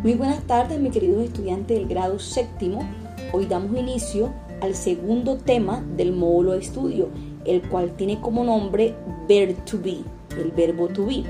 Muy 0.00 0.14
buenas 0.14 0.46
tardes, 0.46 0.78
mis 0.78 0.92
queridos 0.92 1.24
estudiantes 1.24 1.76
del 1.76 1.88
grado 1.88 2.20
séptimo. 2.20 2.88
Hoy 3.32 3.46
damos 3.46 3.76
inicio 3.76 4.32
al 4.60 4.76
segundo 4.76 5.38
tema 5.38 5.84
del 5.96 6.12
módulo 6.12 6.52
de 6.52 6.60
estudio, 6.60 7.08
el 7.44 7.62
cual 7.62 7.96
tiene 7.96 8.20
como 8.20 8.44
nombre 8.44 8.94
verb 9.28 9.56
to 9.64 9.76
be, 9.82 9.96
el 10.40 10.52
verbo 10.52 10.86
to 10.86 11.04
be. 11.04 11.24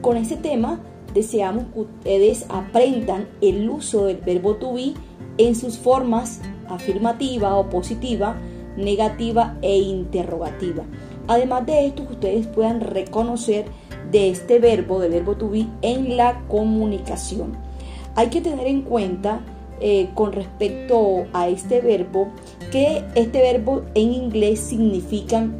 Con 0.00 0.16
este 0.16 0.34
tema 0.34 0.80
deseamos 1.14 1.66
que 1.72 1.80
ustedes 1.82 2.46
aprendan 2.48 3.28
el 3.40 3.70
uso 3.70 4.06
del 4.06 4.16
verbo 4.16 4.56
to 4.56 4.72
be 4.72 4.94
en 5.38 5.54
sus 5.54 5.78
formas 5.78 6.40
afirmativa 6.68 7.54
o 7.54 7.70
positiva, 7.70 8.36
negativa 8.76 9.56
e 9.62 9.78
interrogativa. 9.78 10.82
Además 11.28 11.64
de 11.64 11.86
esto, 11.86 12.08
que 12.08 12.14
ustedes 12.14 12.48
puedan 12.48 12.80
reconocer 12.80 13.66
de 14.10 14.30
este 14.30 14.58
verbo, 14.58 14.98
del 14.98 15.12
verbo 15.12 15.36
to 15.36 15.48
be, 15.48 15.68
en 15.82 16.16
la 16.16 16.40
comunicación. 16.48 17.69
Hay 18.14 18.28
que 18.28 18.40
tener 18.40 18.66
en 18.66 18.82
cuenta 18.82 19.40
eh, 19.80 20.10
con 20.14 20.32
respecto 20.32 21.26
a 21.32 21.48
este 21.48 21.80
verbo 21.80 22.28
que 22.70 23.02
este 23.14 23.40
verbo 23.40 23.82
en 23.94 24.12
inglés 24.12 24.60
significan, 24.60 25.54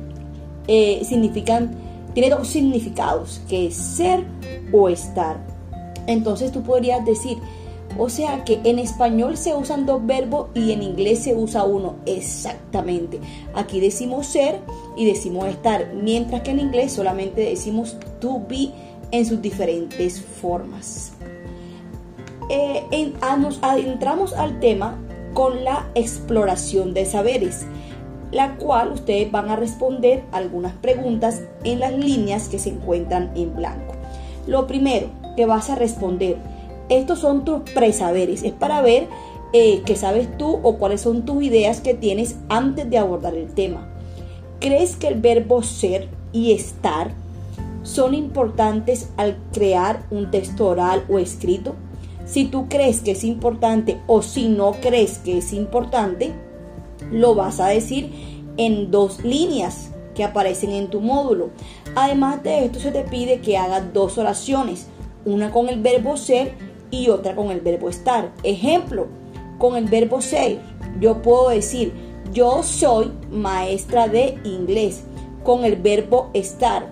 eh, 0.68 1.00
significan, 1.04 1.70
tiene 2.12 2.28
dos 2.28 2.48
significados, 2.48 3.40
que 3.48 3.68
es 3.68 3.76
ser 3.76 4.24
o 4.72 4.88
estar. 4.88 5.38
Entonces 6.06 6.52
tú 6.52 6.62
podrías 6.62 7.04
decir, 7.04 7.38
o 7.96 8.08
sea 8.08 8.44
que 8.44 8.60
en 8.64 8.78
español 8.78 9.36
se 9.36 9.54
usan 9.54 9.86
dos 9.86 10.04
verbos 10.04 10.48
y 10.54 10.72
en 10.72 10.82
inglés 10.82 11.20
se 11.20 11.34
usa 11.34 11.64
uno. 11.64 11.96
Exactamente. 12.04 13.20
Aquí 13.54 13.80
decimos 13.80 14.26
ser 14.26 14.60
y 14.96 15.06
decimos 15.06 15.46
estar, 15.46 15.94
mientras 15.94 16.42
que 16.42 16.50
en 16.50 16.60
inglés 16.60 16.92
solamente 16.92 17.40
decimos 17.42 17.96
to 18.20 18.40
be 18.48 18.70
en 19.12 19.24
sus 19.24 19.40
diferentes 19.40 20.20
formas. 20.20 21.12
Eh, 22.52 23.12
nos 23.38 23.62
adentramos 23.62 24.32
al 24.32 24.58
tema 24.58 24.98
con 25.34 25.62
la 25.62 25.88
exploración 25.94 26.94
de 26.94 27.06
saberes, 27.06 27.64
la 28.32 28.56
cual 28.56 28.90
ustedes 28.90 29.30
van 29.30 29.50
a 29.50 29.56
responder 29.56 30.24
algunas 30.32 30.72
preguntas 30.72 31.42
en 31.62 31.78
las 31.78 31.92
líneas 31.92 32.48
que 32.48 32.58
se 32.58 32.70
encuentran 32.70 33.30
en 33.36 33.54
blanco. 33.54 33.94
Lo 34.48 34.66
primero 34.66 35.06
que 35.36 35.46
vas 35.46 35.70
a 35.70 35.76
responder, 35.76 36.38
estos 36.88 37.20
son 37.20 37.44
tus 37.44 37.60
presaberes, 37.70 38.42
es 38.42 38.52
para 38.52 38.82
ver 38.82 39.06
eh, 39.52 39.82
qué 39.86 39.94
sabes 39.94 40.36
tú 40.36 40.58
o 40.64 40.76
cuáles 40.76 41.02
son 41.02 41.24
tus 41.24 41.44
ideas 41.44 41.80
que 41.80 41.94
tienes 41.94 42.34
antes 42.48 42.90
de 42.90 42.98
abordar 42.98 43.36
el 43.36 43.54
tema. 43.54 43.88
¿Crees 44.58 44.96
que 44.96 45.06
el 45.06 45.20
verbo 45.20 45.62
ser 45.62 46.08
y 46.32 46.50
estar 46.50 47.12
son 47.84 48.12
importantes 48.12 49.08
al 49.16 49.38
crear 49.52 50.02
un 50.10 50.32
texto 50.32 50.66
oral 50.66 51.04
o 51.08 51.20
escrito? 51.20 51.76
Si 52.30 52.44
tú 52.44 52.68
crees 52.68 53.00
que 53.00 53.10
es 53.10 53.24
importante 53.24 54.00
o 54.06 54.22
si 54.22 54.48
no 54.48 54.70
crees 54.80 55.18
que 55.18 55.38
es 55.38 55.52
importante, 55.52 56.32
lo 57.10 57.34
vas 57.34 57.58
a 57.58 57.66
decir 57.66 58.12
en 58.56 58.92
dos 58.92 59.24
líneas 59.24 59.90
que 60.14 60.22
aparecen 60.22 60.70
en 60.70 60.90
tu 60.90 61.00
módulo. 61.00 61.50
Además 61.96 62.40
de 62.44 62.66
esto, 62.66 62.78
se 62.78 62.92
te 62.92 63.02
pide 63.02 63.40
que 63.40 63.58
hagas 63.58 63.92
dos 63.92 64.16
oraciones, 64.16 64.86
una 65.24 65.50
con 65.50 65.68
el 65.68 65.82
verbo 65.82 66.16
ser 66.16 66.52
y 66.92 67.08
otra 67.08 67.34
con 67.34 67.50
el 67.50 67.62
verbo 67.62 67.88
estar. 67.88 68.30
Ejemplo, 68.44 69.08
con 69.58 69.74
el 69.74 69.86
verbo 69.86 70.20
ser, 70.20 70.60
yo 71.00 71.22
puedo 71.22 71.48
decir, 71.48 71.92
yo 72.32 72.62
soy 72.62 73.10
maestra 73.32 74.06
de 74.06 74.38
inglés. 74.44 75.02
Con 75.42 75.64
el 75.64 75.74
verbo 75.74 76.30
estar, 76.32 76.86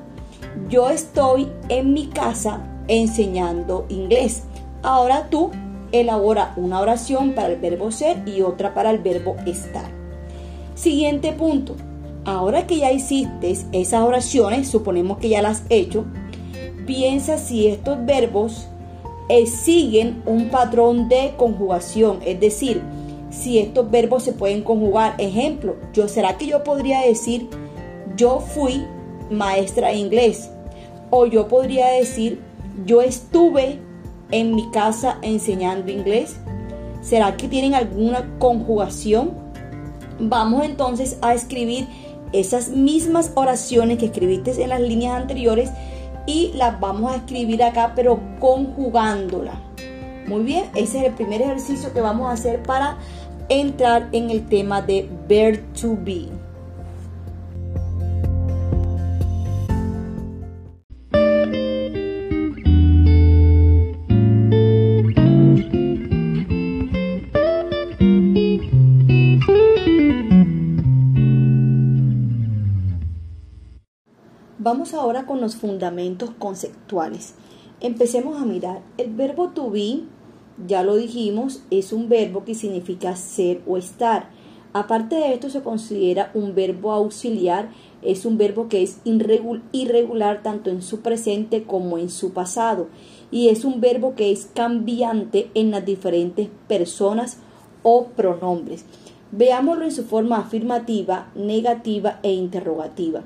yo 0.69 0.91
estoy 0.91 1.49
en 1.69 1.93
mi 1.93 2.09
casa 2.09 2.67
enseñando 2.89 3.87
inglés. 3.89 4.43
Ahora 4.83 5.29
tú 5.31 5.51
elabora 5.93 6.53
una 6.57 6.81
oración 6.81 7.33
para 7.33 7.49
el 7.49 7.61
verbo 7.61 7.91
ser 7.91 8.23
y 8.29 8.43
otra 8.43 8.75
para 8.75 8.91
el 8.91 8.99
verbo 8.99 9.37
estar. 9.47 9.91
Siguiente 10.75 11.33
punto. 11.33 11.75
Ahora 12.25 12.67
que 12.67 12.79
ya 12.79 12.93
hiciste 12.93 13.57
esas 13.73 14.03
oraciones, 14.03 14.69
suponemos 14.69 15.19
que 15.19 15.31
ya 15.31 15.43
las 15.43 15.61
has 15.63 15.67
hecho, 15.71 16.05
piensa 16.87 17.39
si 17.39 17.69
estos 17.69 18.05
verbos 18.05 18.67
eh, 19.29 19.47
siguen 19.47 20.23
un 20.27 20.51
patrón 20.51 21.09
de 21.09 21.35
conjugación, 21.37 22.21
es 22.25 22.39
decir, 22.39 22.83
si 23.31 23.59
estos 23.59 23.91
verbos 23.91 24.23
se 24.23 24.33
pueden 24.33 24.63
conjugar. 24.63 25.15
Ejemplo, 25.19 25.77
yo 25.93 26.09
será 26.09 26.37
que 26.37 26.47
yo 26.47 26.65
podría 26.65 27.01
decir 27.01 27.49
yo 28.17 28.41
fui 28.41 28.85
maestra 29.31 29.89
de 29.89 29.97
inglés 29.97 30.51
o 31.11 31.27
yo 31.27 31.49
podría 31.49 31.89
decir 31.89 32.41
yo 32.85 33.01
estuve 33.01 33.79
en 34.31 34.55
mi 34.55 34.71
casa 34.71 35.19
enseñando 35.23 35.91
inglés? 35.91 36.37
¿Será 37.01 37.37
que 37.37 37.49
tienen 37.49 37.75
alguna 37.75 38.39
conjugación? 38.39 39.31
Vamos 40.21 40.65
entonces 40.65 41.19
a 41.23 41.35
escribir 41.35 41.87
esas 42.33 42.69
mismas 42.71 43.33
oraciones 43.35 43.99
que 43.99 44.07
escribiste 44.07 44.63
en 44.63 44.71
las 44.71 44.81
líneas 44.81 45.21
anteriores 45.21 45.71
y 46.27 46.53
las 46.55 46.79
vamos 46.79 47.13
a 47.13 47.17
escribir 47.17 47.63
acá 47.63 47.93
pero 47.97 48.21
conjugándola. 48.39 49.53
Muy 50.27 50.43
bien, 50.43 50.65
ese 50.75 50.99
es 50.99 51.05
el 51.05 51.15
primer 51.15 51.41
ejercicio 51.41 51.93
que 51.93 52.03
vamos 52.03 52.29
a 52.29 52.33
hacer 52.33 52.63
para 52.63 52.99
entrar 53.49 54.09
en 54.13 54.29
el 54.29 54.47
tema 54.47 54.83
de 54.83 55.09
verb 55.27 55.63
to 55.73 55.97
be. 56.05 56.29
Vamos 74.71 74.93
ahora 74.93 75.25
con 75.25 75.41
los 75.41 75.57
fundamentos 75.57 76.29
conceptuales. 76.39 77.33
Empecemos 77.81 78.39
a 78.39 78.45
mirar. 78.45 78.83
El 78.99 79.15
verbo 79.15 79.49
to 79.49 79.71
be, 79.71 80.01
ya 80.67 80.83
lo 80.83 80.97
dijimos, 80.97 81.63
es 81.71 81.91
un 81.91 82.11
verbo 82.11 82.45
que 82.45 82.55
significa 82.55 83.17
ser 83.17 83.63
o 83.67 83.79
estar. 83.79 84.29
Aparte 84.75 85.17
de 85.17 85.33
esto, 85.33 85.49
se 85.49 85.63
considera 85.63 86.31
un 86.35 86.55
verbo 86.55 86.93
auxiliar. 86.93 87.71
Es 88.03 88.27
un 88.27 88.37
verbo 88.37 88.69
que 88.69 88.83
es 88.83 88.99
irregular 89.73 90.43
tanto 90.43 90.69
en 90.69 90.83
su 90.83 91.01
presente 91.01 91.63
como 91.63 91.97
en 91.97 92.11
su 92.11 92.35
pasado. 92.35 92.89
Y 93.31 93.49
es 93.49 93.65
un 93.65 93.81
verbo 93.81 94.17
que 94.17 94.33
es 94.33 94.51
cambiante 94.55 95.51
en 95.55 95.71
las 95.71 95.87
diferentes 95.87 96.51
personas 96.69 97.39
o 97.83 98.09
pronombres. 98.09 98.85
Veámoslo 99.33 99.87
en 99.87 99.93
su 99.93 100.05
forma 100.05 100.37
afirmativa, 100.37 101.33
negativa 101.35 102.21
e 102.23 102.33
interrogativa. 102.33 103.23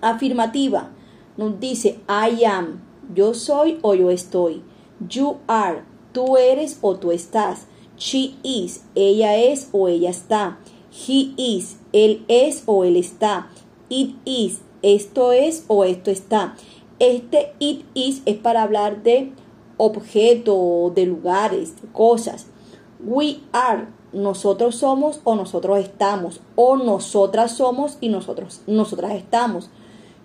Afirmativa 0.00 0.90
nos 1.36 1.60
dice 1.60 2.00
I 2.08 2.44
am, 2.44 2.82
yo 3.14 3.34
soy 3.34 3.78
o 3.82 3.94
yo 3.94 4.10
estoy. 4.10 4.62
You 5.08 5.36
are, 5.46 5.82
tú 6.12 6.36
eres 6.36 6.78
o 6.80 6.96
tú 6.96 7.12
estás. 7.12 7.66
She 7.98 8.36
is, 8.42 8.84
ella 8.94 9.36
es 9.36 9.68
o 9.72 9.88
ella 9.88 10.10
está. 10.10 10.58
He 10.90 11.34
is, 11.36 11.78
él 11.92 12.24
es 12.28 12.62
o 12.66 12.84
él 12.84 12.96
está. 12.96 13.50
It 13.88 14.16
is, 14.24 14.60
esto 14.82 15.32
es 15.32 15.64
o 15.68 15.84
esto 15.84 16.10
está. 16.10 16.56
Este 16.98 17.54
it 17.58 17.84
is 17.94 18.22
es 18.24 18.36
para 18.36 18.62
hablar 18.62 19.02
de 19.02 19.32
objetos, 19.76 20.94
de 20.94 21.06
lugares, 21.06 21.80
de 21.82 21.88
cosas. 21.88 22.46
We 23.04 23.40
are, 23.52 23.88
nosotros 24.12 24.76
somos 24.76 25.20
o 25.24 25.34
nosotros 25.34 25.78
estamos. 25.78 26.40
O 26.54 26.76
nosotras 26.76 27.52
somos 27.56 27.98
y 28.00 28.08
nosotros, 28.08 28.62
nosotras 28.66 29.12
estamos. 29.14 29.70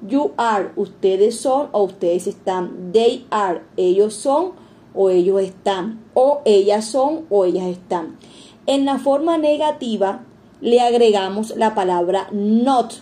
You 0.08 0.32
are, 0.38 0.72
ustedes 0.76 1.40
son 1.40 1.70
o 1.72 1.84
ustedes 1.84 2.26
están. 2.26 2.92
They 2.92 3.28
are, 3.30 3.62
ellos 3.78 4.16
son 4.16 4.54
o 4.96 5.10
ellos 5.10 5.42
están. 5.42 6.04
O 6.16 6.42
ellas 6.46 6.86
son 6.86 7.26
o 7.30 7.46
ellas 7.46 7.68
están. 7.68 8.18
En 8.66 8.86
la 8.86 8.98
forma 8.98 9.38
negativa 9.38 10.22
le 10.60 10.80
agregamos 10.80 11.56
la 11.56 11.76
palabra 11.76 12.28
not. 12.32 12.94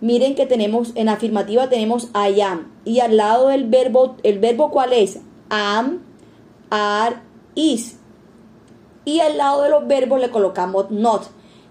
Miren 0.00 0.34
que 0.34 0.46
tenemos 0.46 0.92
en 0.94 1.08
afirmativa 1.08 1.68
tenemos 1.68 2.08
I 2.14 2.40
am 2.40 2.72
y 2.84 3.00
al 3.00 3.16
lado 3.16 3.48
del 3.48 3.68
verbo, 3.68 4.16
el 4.22 4.38
verbo 4.38 4.70
cuál 4.70 4.92
es? 4.92 5.18
Am, 5.48 6.00
are, 6.70 7.16
is. 7.54 7.96
Y 9.04 9.20
al 9.20 9.36
lado 9.36 9.62
de 9.62 9.70
los 9.70 9.86
verbos 9.86 10.20
le 10.20 10.30
colocamos 10.30 10.90
not. 10.90 11.24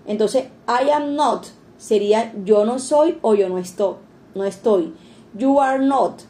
Entonces, 0.06 0.46
I 0.68 0.90
am 0.90 1.16
not 1.16 1.46
sería 1.78 2.34
yo 2.44 2.66
no 2.66 2.80
soy 2.80 3.18
o 3.22 3.36
yo 3.36 3.50
no 3.50 3.58
estoy 3.58 3.96
no 4.36 4.44
estoy. 4.44 4.94
You 5.38 5.60
are 5.60 5.84
not. 5.84 6.22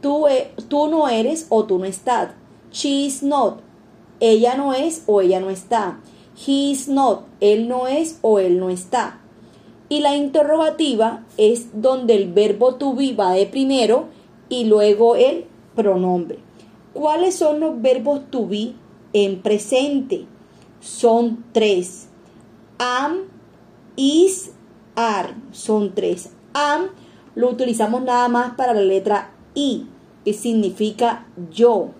Tú, 0.00 0.28
e, 0.28 0.52
tú 0.68 0.88
no 0.88 1.08
eres 1.08 1.46
o 1.48 1.64
tú 1.64 1.78
no 1.78 1.84
estás. 1.84 2.30
She 2.70 3.06
is 3.06 3.22
not. 3.22 3.60
Ella 4.20 4.56
no 4.56 4.74
es 4.74 5.04
o 5.06 5.20
ella 5.20 5.40
no 5.40 5.50
está. 5.50 6.00
He 6.36 6.70
is 6.70 6.88
not. 6.88 7.24
Él 7.40 7.68
no 7.68 7.86
es 7.86 8.18
o 8.22 8.38
él 8.38 8.58
no 8.58 8.70
está. 8.70 9.20
Y 9.88 10.00
la 10.00 10.16
interrogativa 10.16 11.24
es 11.36 11.80
donde 11.80 12.14
el 12.14 12.32
verbo 12.32 12.74
to 12.74 12.94
be 12.94 13.14
va 13.14 13.32
de 13.32 13.46
primero 13.46 14.06
y 14.48 14.64
luego 14.64 15.16
el 15.16 15.46
pronombre. 15.74 16.38
¿Cuáles 16.92 17.36
son 17.36 17.60
los 17.60 17.80
verbos 17.80 18.30
to 18.30 18.46
be 18.46 18.74
en 19.12 19.40
presente? 19.40 20.26
Son 20.80 21.44
tres. 21.52 22.08
Am, 22.78 23.20
is, 23.96 24.52
are. 24.94 25.34
Son 25.52 25.94
tres. 25.94 26.30
Am 26.58 26.88
lo 27.36 27.50
utilizamos 27.50 28.02
nada 28.02 28.28
más 28.28 28.54
para 28.54 28.74
la 28.74 28.82
letra 28.82 29.30
I, 29.54 29.86
que 30.24 30.32
significa 30.32 31.26
yo. 31.52 31.90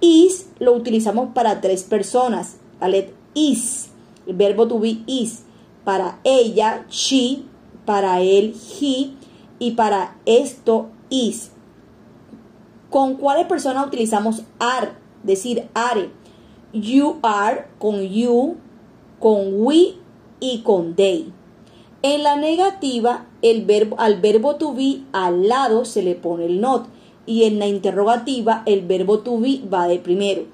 Is 0.00 0.50
lo 0.58 0.72
utilizamos 0.72 1.28
para 1.34 1.60
tres 1.60 1.84
personas. 1.84 2.56
La 2.80 2.88
letra 2.88 3.14
is, 3.34 3.90
el 4.26 4.34
verbo 4.34 4.66
to 4.66 4.80
be 4.80 5.04
is. 5.06 5.44
Para 5.84 6.18
ella, 6.24 6.84
she. 6.88 7.44
Para 7.86 8.20
él, 8.22 8.54
he. 8.80 9.12
Y 9.60 9.72
para 9.72 10.16
esto, 10.26 10.88
is. 11.08 11.52
¿Con 12.90 13.14
cuáles 13.14 13.46
personas 13.46 13.86
utilizamos 13.86 14.42
are? 14.58 14.94
Decir 15.22 15.68
are. 15.74 16.10
You 16.72 17.18
are 17.22 17.66
con 17.78 18.00
you, 18.02 18.56
con 19.20 19.62
we 19.62 19.94
y 20.40 20.62
con 20.62 20.96
they. 20.96 21.32
En 22.02 22.22
la 22.22 22.36
negativa, 22.36 23.26
el 23.42 23.66
verbo, 23.66 24.00
al 24.00 24.22
verbo 24.22 24.56
to 24.56 24.72
be 24.72 25.02
al 25.12 25.48
lado 25.48 25.84
se 25.84 26.02
le 26.02 26.14
pone 26.14 26.46
el 26.46 26.58
not 26.58 26.86
y 27.26 27.44
en 27.44 27.58
la 27.58 27.66
interrogativa 27.66 28.62
el 28.64 28.86
verbo 28.86 29.18
to 29.18 29.38
be 29.38 29.60
va 29.70 29.86
de 29.86 29.98
primero. 29.98 30.44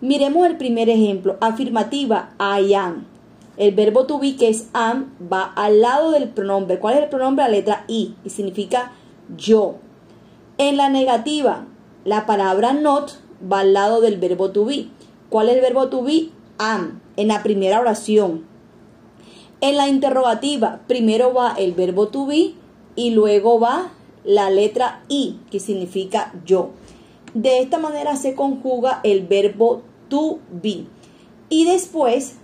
Miremos 0.00 0.44
el 0.48 0.56
primer 0.56 0.88
ejemplo. 0.88 1.36
Afirmativa, 1.40 2.34
I 2.40 2.74
am. 2.74 3.06
El 3.56 3.76
verbo 3.76 4.06
to 4.06 4.18
be 4.18 4.34
que 4.34 4.48
es 4.48 4.70
am 4.72 5.14
va 5.32 5.44
al 5.44 5.80
lado 5.80 6.10
del 6.10 6.30
pronombre. 6.30 6.80
¿Cuál 6.80 6.96
es 6.96 7.04
el 7.04 7.08
pronombre? 7.08 7.44
La 7.44 7.50
letra 7.50 7.84
I 7.86 8.16
y 8.24 8.30
significa 8.30 8.90
yo. 9.36 9.76
En 10.56 10.76
la 10.76 10.88
negativa, 10.88 11.64
la 12.04 12.26
palabra 12.26 12.72
not 12.72 13.12
va 13.40 13.60
al 13.60 13.72
lado 13.72 14.00
del 14.00 14.18
verbo 14.18 14.50
to 14.50 14.64
be. 14.64 14.88
¿Cuál 15.28 15.48
es 15.48 15.54
el 15.54 15.60
verbo 15.60 15.88
to 15.90 16.02
be? 16.02 16.30
Am. 16.58 17.00
En 17.16 17.28
la 17.28 17.44
primera 17.44 17.78
oración. 17.78 18.47
En 19.60 19.76
la 19.76 19.88
interrogativa, 19.88 20.80
primero 20.86 21.34
va 21.34 21.54
el 21.58 21.72
verbo 21.72 22.08
to 22.08 22.26
be 22.26 22.54
y 22.94 23.10
luego 23.10 23.58
va 23.58 23.90
la 24.24 24.50
letra 24.50 25.02
I, 25.08 25.40
que 25.50 25.58
significa 25.58 26.32
yo. 26.44 26.70
De 27.34 27.58
esta 27.58 27.78
manera 27.78 28.16
se 28.16 28.34
conjuga 28.34 29.00
el 29.02 29.26
verbo 29.26 29.82
to 30.08 30.38
be. 30.50 30.84
Y 31.48 31.64
después 31.64 32.36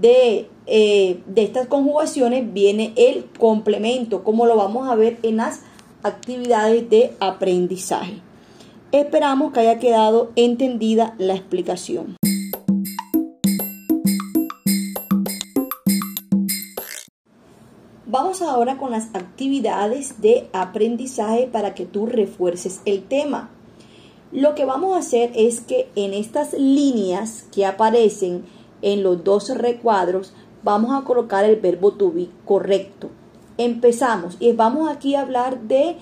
de, 0.00 0.48
eh, 0.66 1.20
de 1.26 1.42
estas 1.42 1.66
conjugaciones 1.66 2.52
viene 2.52 2.92
el 2.96 3.24
complemento, 3.38 4.22
como 4.22 4.46
lo 4.46 4.56
vamos 4.56 4.88
a 4.88 4.94
ver 4.94 5.18
en 5.22 5.38
las 5.38 5.62
actividades 6.02 6.88
de 6.88 7.16
aprendizaje. 7.20 8.20
Esperamos 8.92 9.52
que 9.52 9.60
haya 9.60 9.78
quedado 9.78 10.30
entendida 10.36 11.14
la 11.18 11.34
explicación. 11.34 12.16
Vamos 18.12 18.42
ahora 18.42 18.76
con 18.76 18.90
las 18.90 19.06
actividades 19.14 20.20
de 20.20 20.46
aprendizaje 20.52 21.48
para 21.50 21.74
que 21.74 21.86
tú 21.86 22.04
refuerces 22.04 22.82
el 22.84 23.04
tema. 23.04 23.48
Lo 24.30 24.54
que 24.54 24.66
vamos 24.66 24.94
a 24.94 24.98
hacer 24.98 25.32
es 25.34 25.62
que 25.62 25.88
en 25.96 26.12
estas 26.12 26.52
líneas 26.52 27.46
que 27.54 27.64
aparecen 27.64 28.44
en 28.82 29.02
los 29.02 29.24
dos 29.24 29.48
recuadros 29.56 30.34
vamos 30.62 30.94
a 30.94 31.06
colocar 31.06 31.46
el 31.46 31.56
verbo 31.56 31.92
to 31.92 32.12
be 32.12 32.28
correcto. 32.44 33.08
Empezamos 33.56 34.36
y 34.40 34.52
vamos 34.52 34.90
aquí 34.90 35.14
a 35.14 35.22
hablar 35.22 35.62
de 35.62 35.96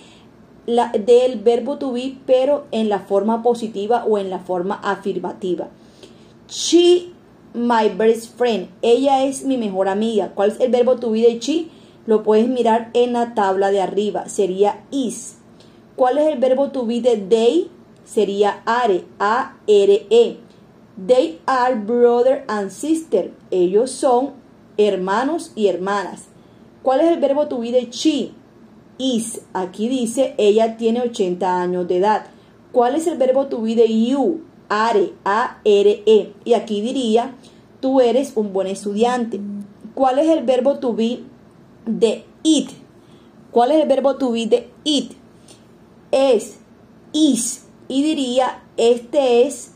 la, 0.66 0.90
del 0.90 1.38
verbo 1.38 1.78
to 1.78 1.92
be 1.92 2.18
pero 2.26 2.66
en 2.72 2.88
la 2.88 2.98
forma 2.98 3.40
positiva 3.40 4.04
o 4.04 4.18
en 4.18 4.30
la 4.30 4.40
forma 4.40 4.80
afirmativa. 4.82 5.68
She, 6.48 7.12
my 7.54 7.88
best 7.96 8.36
friend. 8.36 8.68
Ella 8.82 9.22
es 9.22 9.44
mi 9.44 9.56
mejor 9.56 9.86
amiga. 9.86 10.32
¿Cuál 10.34 10.50
es 10.50 10.58
el 10.58 10.72
verbo 10.72 10.96
to 10.96 11.12
be 11.12 11.20
de 11.20 11.38
she? 11.38 11.70
Lo 12.10 12.24
puedes 12.24 12.48
mirar 12.48 12.90
en 12.92 13.12
la 13.12 13.34
tabla 13.36 13.70
de 13.70 13.80
arriba. 13.80 14.28
Sería 14.28 14.82
is. 14.90 15.36
¿Cuál 15.94 16.18
es 16.18 16.26
el 16.26 16.40
verbo 16.40 16.72
to 16.72 16.84
be 16.84 17.00
de 17.00 17.16
they? 17.16 17.70
Sería 18.04 18.62
are. 18.66 19.04
A-R-E. 19.20 20.38
They 21.06 21.40
are 21.46 21.76
brother 21.76 22.44
and 22.48 22.72
sister. 22.72 23.30
Ellos 23.52 23.92
son 23.92 24.32
hermanos 24.76 25.52
y 25.54 25.68
hermanas. 25.68 26.26
¿Cuál 26.82 27.02
es 27.02 27.12
el 27.12 27.20
verbo 27.20 27.46
to 27.46 27.60
be 27.60 27.70
de 27.70 27.88
she? 27.90 28.32
Is. 28.98 29.42
Aquí 29.52 29.88
dice 29.88 30.34
ella 30.36 30.76
tiene 30.76 31.02
80 31.02 31.62
años 31.62 31.86
de 31.86 31.98
edad. 31.98 32.26
¿Cuál 32.72 32.96
es 32.96 33.06
el 33.06 33.18
verbo 33.18 33.46
to 33.46 33.62
be 33.62 33.76
de 33.76 33.86
you? 33.86 34.40
Are. 34.68 35.12
A-R-E. 35.24 36.32
Y 36.44 36.54
aquí 36.54 36.80
diría 36.80 37.36
tú 37.78 38.00
eres 38.00 38.32
un 38.34 38.52
buen 38.52 38.66
estudiante. 38.66 39.40
¿Cuál 39.94 40.18
es 40.18 40.28
el 40.28 40.42
verbo 40.42 40.80
to 40.80 40.92
be 40.92 41.29
de 41.86 42.24
it. 42.42 42.70
¿Cuál 43.50 43.72
es 43.72 43.82
el 43.82 43.88
verbo 43.88 44.16
to 44.16 44.30
be 44.30 44.46
de 44.46 44.70
it? 44.84 45.12
Es 46.10 46.58
is. 47.12 47.66
Y 47.88 48.02
diría, 48.02 48.62
este 48.76 49.46
es, 49.46 49.72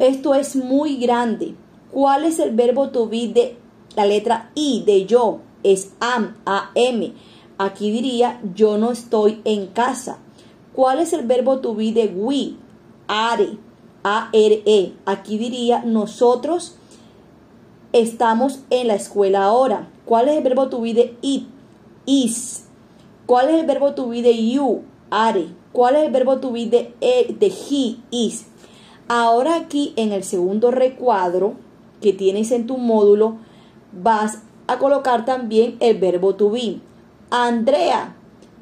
esto 0.00 0.34
es 0.34 0.56
muy 0.56 0.96
grande. 0.96 1.54
¿Cuál 1.92 2.24
es 2.24 2.38
el 2.38 2.54
verbo 2.54 2.90
to 2.90 3.08
be 3.08 3.28
de 3.28 3.56
la 3.94 4.06
letra 4.06 4.50
I 4.54 4.82
de 4.84 5.06
yo? 5.06 5.40
Es 5.62 5.92
am, 6.00 6.36
am. 6.44 7.12
Aquí 7.58 7.90
diría, 7.90 8.40
yo 8.54 8.76
no 8.76 8.90
estoy 8.90 9.40
en 9.44 9.68
casa. 9.68 10.18
¿Cuál 10.72 10.98
es 10.98 11.12
el 11.12 11.26
verbo 11.26 11.60
to 11.60 11.74
be 11.74 11.92
de 11.92 12.06
we? 12.14 12.56
Are, 13.08 13.56
A-R-E. 14.02 14.92
Aquí 15.06 15.38
diría, 15.38 15.82
nosotros 15.84 16.76
estamos 17.92 18.60
en 18.70 18.88
la 18.88 18.94
escuela 18.94 19.44
ahora. 19.44 19.88
¿Cuál 20.06 20.28
es 20.28 20.36
el 20.36 20.44
verbo 20.44 20.68
to 20.68 20.80
be 20.80 20.94
de 20.94 21.16
it? 21.20 21.48
Is. 22.06 22.68
¿Cuál 23.26 23.50
es 23.50 23.60
el 23.60 23.66
verbo 23.66 23.92
to 23.92 24.08
be 24.08 24.22
de 24.22 24.50
you? 24.50 24.82
Are. 25.10 25.48
¿Cuál 25.72 25.96
es 25.96 26.04
el 26.04 26.12
verbo 26.12 26.38
to 26.38 26.52
be 26.52 26.66
de, 26.66 26.94
de 27.00 27.46
he? 27.46 27.96
Is. 28.10 28.46
Ahora 29.08 29.56
aquí 29.56 29.92
en 29.96 30.12
el 30.12 30.22
segundo 30.22 30.70
recuadro 30.70 31.54
que 32.00 32.12
tienes 32.12 32.52
en 32.52 32.66
tu 32.66 32.78
módulo 32.78 33.36
vas 33.92 34.42
a 34.68 34.78
colocar 34.78 35.24
también 35.24 35.76
el 35.80 35.98
verbo 35.98 36.36
to 36.36 36.50
be. 36.50 36.80
Andrea, 37.30 38.14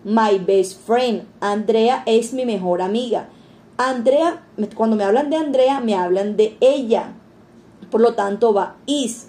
my 0.05 0.38
best 0.38 0.81
friend. 0.87 1.26
Andrea 1.40 2.02
es 2.06 2.32
mi 2.32 2.47
mejor 2.47 2.81
amiga. 2.81 3.29
Andrea, 3.76 4.42
cuando 4.75 4.97
me 4.97 5.04
hablan 5.04 5.28
de 5.28 5.37
Andrea, 5.37 5.80
me 5.80 5.95
hablan 5.95 6.37
de 6.37 6.57
ella. 6.61 7.12
Por 7.90 8.00
lo 8.00 8.14
tanto 8.14 8.54
va 8.54 8.76
is. 8.87 9.28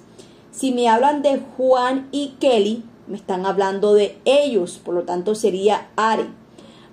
Si 0.56 0.72
me 0.72 0.88
hablan 0.88 1.22
de 1.22 1.42
Juan 1.58 2.08
y 2.14 2.36
Kelly, 2.40 2.86
me 3.08 3.18
están 3.18 3.46
hablando 3.46 3.94
de 3.94 4.18
ellos, 4.24 4.80
por 4.82 4.96
lo 4.96 5.04
tanto 5.04 5.36
sería 5.36 5.90
are. 5.98 6.30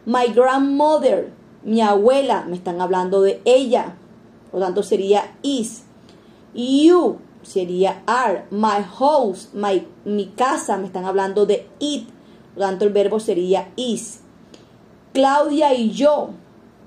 My 0.04 0.32
grandmother, 0.34 1.30
mi 1.62 1.80
abuela, 1.80 2.44
me 2.48 2.56
están 2.56 2.80
hablando 2.80 3.22
de 3.22 3.40
ella, 3.44 3.94
por 4.50 4.58
lo 4.58 4.66
tanto 4.66 4.82
sería 4.82 5.36
is. 5.42 5.84
You 6.54 7.20
sería 7.44 8.02
are. 8.06 8.46
My 8.50 8.82
house, 8.98 9.50
my, 9.52 9.86
mi 10.04 10.26
casa, 10.26 10.76
me 10.76 10.86
están 10.86 11.04
hablando 11.04 11.46
de 11.46 11.68
it, 11.78 12.08
por 12.54 12.62
lo 12.62 12.66
tanto 12.66 12.84
el 12.84 12.92
verbo 12.92 13.20
sería 13.20 13.70
is. 13.76 14.22
Claudia 15.12 15.72
y 15.72 15.92
yo, 15.92 16.30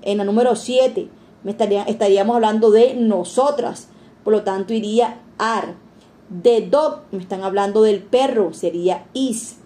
en 0.01 0.17
la 0.17 0.25
número 0.25 0.57
7, 0.57 1.07
me 1.41 1.51
estaríamos 1.51 2.35
hablando 2.35 2.69
de 2.69 2.95
nosotras, 2.95 3.87
por 4.25 4.33
lo 4.33 4.43
tanto 4.43 4.73
iría 4.73 5.21
are. 5.37 5.84
The 6.27 6.61
dog, 6.61 7.01
me 7.11 7.19
están 7.19 7.43
hablando 7.43 7.83
del 7.83 8.01
perro, 8.01 8.51
sería 8.51 9.05
is. 9.13 9.57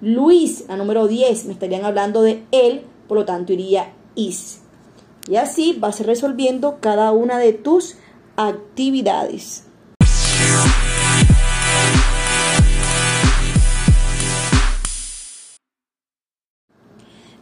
Luis, 0.00 0.64
la 0.66 0.76
número 0.76 1.06
10, 1.06 1.44
me 1.44 1.52
estarían 1.52 1.84
hablando 1.84 2.22
de 2.22 2.42
él, 2.50 2.82
por 3.06 3.18
lo 3.18 3.24
tanto 3.24 3.52
iría 3.52 3.92
is. 4.16 4.62
Y 5.28 5.36
así 5.36 5.76
vas 5.78 6.04
resolviendo 6.04 6.80
cada 6.80 7.12
una 7.12 7.38
de 7.38 7.52
tus 7.52 7.94
actividades. 8.34 9.68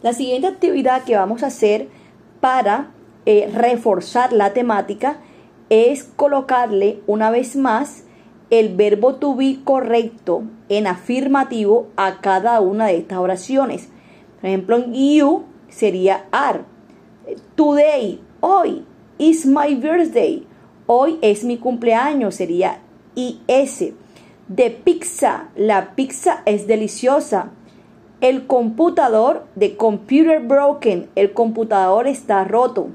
La 0.03 0.13
siguiente 0.13 0.49
actividad 0.49 1.05
que 1.05 1.17
vamos 1.17 1.43
a 1.43 1.47
hacer 1.47 1.89
para 2.41 2.91
eh, 3.25 3.51
reforzar 3.55 4.35
la 4.35 4.53
temática 4.53 5.17
es 5.71 6.05
colocarle 6.05 7.01
una 7.07 7.31
vez 7.31 7.57
más 7.57 8.05
el 8.51 8.75
verbo 8.75 9.15
to 9.17 9.35
be 9.35 9.61
correcto 9.65 10.43
en 10.69 10.87
afirmativo 10.87 11.89
a 11.97 12.21
cada 12.21 12.61
una 12.61 12.87
de 12.87 12.99
estas 12.99 13.19
oraciones. 13.19 13.89
Por 14.41 14.49
ejemplo, 14.49 14.77
en 14.77 14.93
you 14.95 15.45
sería 15.69 16.27
are. 16.33 16.61
Today, 17.55 18.21
hoy, 18.41 18.85
is 19.19 19.47
my 19.47 19.75
birthday. 19.75 20.47
Hoy 20.87 21.19
es 21.23 21.45
mi 21.45 21.59
cumpleaños, 21.59 22.35
sería 22.35 22.81
is. 23.15 23.95
De 24.49 24.71
pizza, 24.71 25.51
la 25.55 25.95
pizza 25.95 26.43
es 26.45 26.67
deliciosa. 26.67 27.51
El 28.21 28.47
computador, 28.47 29.47
de 29.55 29.77
computer 29.77 30.41
broken, 30.41 31.09
el 31.15 31.33
computador 31.33 32.07
está 32.07 32.45
roto. 32.45 32.89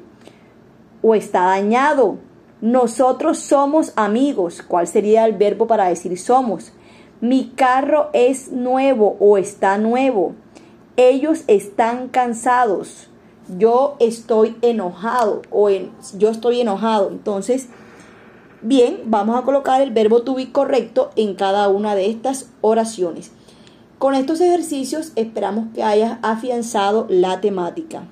o 1.05 1.13
está 1.13 1.41
dañado. 1.41 2.17
Nosotros 2.62 3.39
somos 3.39 3.91
amigos. 3.95 4.62
¿Cuál 4.65 4.88
sería 4.88 5.25
el 5.25 5.33
verbo 5.33 5.67
para 5.67 5.88
decir 5.88 6.17
somos? 6.17 6.71
Mi 7.21 7.50
carro 7.50 8.09
es 8.13 8.51
nuevo 8.51 9.17
o 9.19 9.38
está 9.38 9.77
nuevo. 9.77 10.35
Ellos 10.95 11.43
están 11.47 12.07
cansados. 12.07 13.09
Yo 13.57 13.95
estoy 14.00 14.55
enojado 14.62 15.41
o 15.51 15.69
yo 15.69 16.29
estoy 16.29 16.62
enojado. 16.62 17.09
Entonces, 17.09 17.67
bien, 18.62 19.01
vamos 19.05 19.38
a 19.38 19.43
colocar 19.43 19.81
el 19.81 19.91
verbo 19.91 20.24
to 20.24 20.35
be 20.35 20.51
correcto 20.51 21.12
en 21.15 21.35
cada 21.35 21.67
una 21.67 21.93
de 21.93 22.09
estas 22.09 22.50
oraciones. 22.62 23.31
Con 24.00 24.15
estos 24.15 24.41
ejercicios 24.41 25.12
esperamos 25.15 25.67
que 25.74 25.83
hayas 25.83 26.19
afianzado 26.21 27.05
la 27.09 27.41
temática. 27.41 28.07